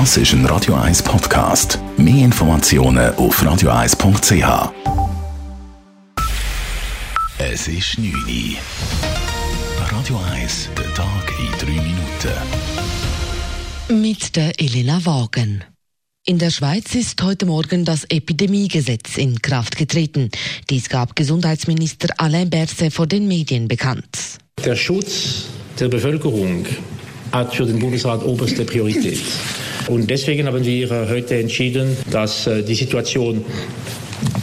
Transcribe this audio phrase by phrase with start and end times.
[0.00, 1.78] Das ist ein Radio 1 Podcast.
[1.96, 4.72] Mehr Informationen auf radio1.ch.
[7.38, 8.56] Es ist 9 Uhr.
[9.96, 12.32] Radio 1, der Tag in 3 Minuten.
[14.02, 15.62] Mit der Elena Wagen.
[16.26, 20.28] In der Schweiz ist heute Morgen das Epidemiegesetz in Kraft getreten.
[20.70, 24.40] Dies gab Gesundheitsminister Alain Berset vor den Medien bekannt.
[24.64, 25.44] Der Schutz
[25.78, 26.66] der Bevölkerung
[27.30, 29.22] hat für den Bundesrat oberste Priorität.
[29.88, 33.44] Und deswegen haben wir heute entschieden, dass äh, die Situation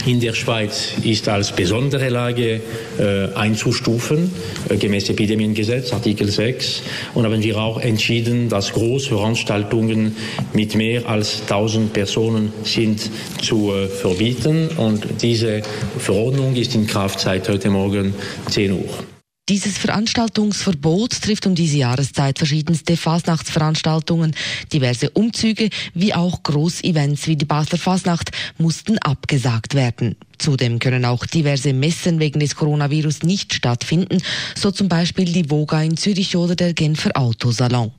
[0.06, 2.62] in der Schweiz ist als besondere Lage
[3.00, 4.32] äh, einzustufen,
[4.70, 6.84] äh, gemäß Epidemiengesetz, Artikel 6.
[7.14, 10.16] Und haben wir auch entschieden, dass Großveranstaltungen
[10.54, 13.10] mit mehr als 1000 Personen sind
[13.42, 14.70] zu äh, verbieten.
[14.78, 15.62] Und diese
[15.98, 18.14] Verordnung ist in Kraft seit heute Morgen
[18.50, 19.11] 10 Uhr.
[19.52, 24.34] Dieses Veranstaltungsverbot trifft um diese Jahreszeit verschiedenste Fasnachtsveranstaltungen.
[24.72, 30.16] Diverse Umzüge wie auch Großevents wie die Basler Fasnacht mussten abgesagt werden.
[30.42, 34.18] Zudem können auch diverse Messen wegen des Coronavirus nicht stattfinden,
[34.56, 37.92] so zum Beispiel die Voga in Zürich oder der Genfer Autosalon.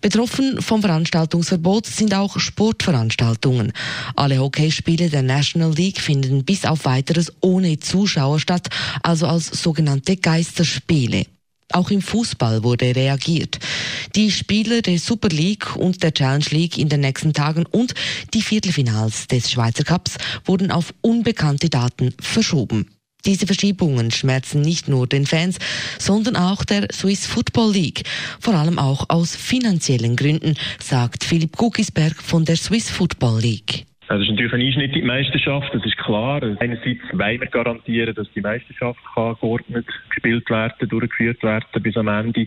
[0.00, 3.74] Betroffen vom Veranstaltungsverbot sind auch Sportveranstaltungen.
[4.14, 8.68] Alle Hockeyspiele der National League finden bis auf weiteres ohne Zuschauer statt,
[9.02, 11.26] also als sogenannte Geisterspiele.
[11.72, 13.58] Auch im Fußball wurde reagiert.
[14.16, 17.92] Die Spiele der Super League und der Challenge League in den nächsten Tagen und
[18.32, 22.86] die Viertelfinals des Schweizer Cups wurden auf unbekannte Daten verschoben.
[23.26, 25.58] Diese Verschiebungen schmerzen nicht nur den Fans,
[25.98, 28.04] sondern auch der Swiss Football League,
[28.40, 33.84] vor allem auch aus finanziellen Gründen, sagt Philipp Guckisberg von der Swiss Football League.
[34.08, 36.40] Das ist natürlich ein Einschnitt in die Meisterschaft, das ist klar.
[36.60, 42.06] Einerseits wollen wir garantieren, dass die Meisterschaft kann geordnet gespielt werden, durchgeführt werden bis am
[42.06, 42.46] Ende.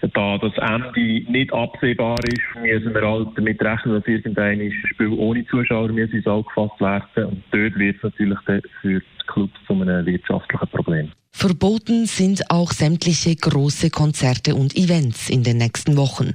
[0.00, 5.46] Da das Ende nicht absehbar ist, müssen wir halt damit rechnen, dass irgendein Spiel ohne
[5.46, 7.28] Zuschauer ins Auge gefasst werden.
[7.28, 8.38] Und dort wird es natürlich
[8.80, 11.12] für die Clubs zu einem wirtschaftlichen Problem.
[11.36, 16.32] Verboten sind auch sämtliche große Konzerte und Events in den nächsten Wochen.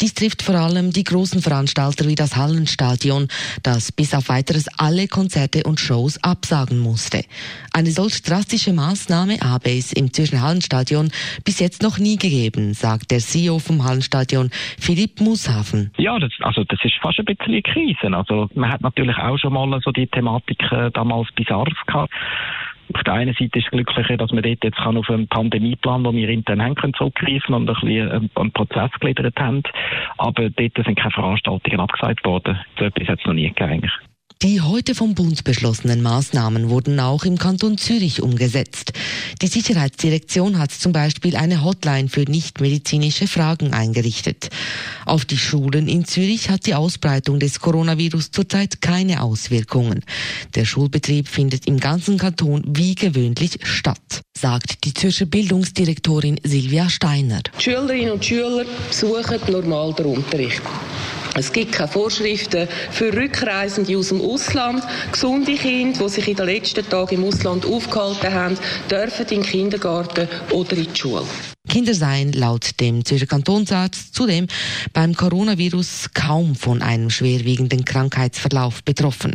[0.00, 3.28] Dies trifft vor allem die großen Veranstalter wie das Hallenstadion,
[3.62, 7.22] das bis auf weiteres alle Konzerte und Shows absagen musste.
[7.72, 11.12] Eine solch drastische Maßnahme habe es im Zürcher Hallenstadion
[11.44, 15.92] bis jetzt noch nie gegeben, sagt der CEO vom Hallenstadion, Philipp Mushafen.
[15.98, 18.14] Ja, das, also das ist fast ein bisschen eine Krise.
[18.14, 22.12] Also man hat natürlich auch schon mal so die Thematik äh, damals bei gehabt
[22.94, 26.16] auf der einen Seite ist es glücklicher, dass wir dort jetzt auf einen Pandemieplan, den
[26.16, 29.62] wir intern haben können, zurückgreifen und ein bisschen einen Prozess gegliedert haben.
[30.18, 32.58] Aber dort sind keine Veranstaltungen abgesagt worden.
[32.78, 33.90] So etwas hat es noch nie gegeben.
[34.42, 38.92] Die heute vom Bund beschlossenen Maßnahmen wurden auch im Kanton Zürich umgesetzt.
[39.40, 44.48] Die Sicherheitsdirektion hat zum Beispiel eine Hotline für nichtmedizinische Fragen eingerichtet.
[45.06, 50.04] Auf die Schulen in Zürich hat die Ausbreitung des Coronavirus zurzeit keine Auswirkungen.
[50.56, 57.42] Der Schulbetrieb findet im ganzen Kanton wie gewöhnlich statt, sagt die Zürcher Bildungsdirektorin Silvia Steiner.
[57.60, 60.62] Die Schülerinnen und Schüler besuchen normal den Unterricht.
[61.34, 64.82] Es gibt keine Vorschriften für Rückreisende aus dem Ausland.
[65.10, 68.58] Gesunde Kinder, die sich in den letzten Tagen im Ausland aufgehalten haben,
[68.90, 71.24] dürfen in den Kindergarten oder in die Schule.
[71.68, 74.46] Kinder seien laut dem Zürcher Kantonsarzt zudem
[74.92, 79.34] beim Coronavirus kaum von einem schwerwiegenden Krankheitsverlauf betroffen.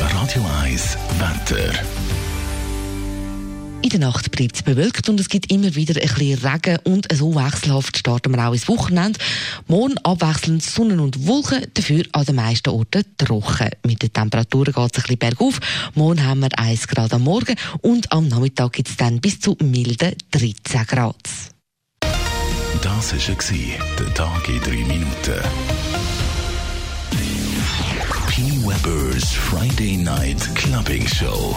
[0.00, 2.05] Radio 1 Wetter.
[3.82, 7.06] In der Nacht bleibt es bewölkt und es gibt immer wieder ein bisschen Regen und
[7.12, 9.18] so wechselhaft starten wir auch ins Wochenende.
[9.68, 13.70] Morgen abwechselnd Sonne und Wolken, dafür an den meisten Orten trocken.
[13.86, 15.60] Mit den Temperaturen geht es ein bisschen bergauf.
[15.94, 19.56] Morgen haben wir 1 Grad am Morgen und am Nachmittag gibt es dann bis zu
[19.62, 21.16] milden 13 Grad.
[22.82, 25.40] Das war der Tag in 3 Minuten.
[28.28, 28.42] P.
[28.66, 31.56] Weber's Friday Night Clubbing Show.